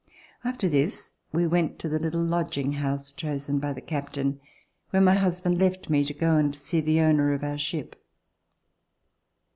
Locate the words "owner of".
7.01-7.43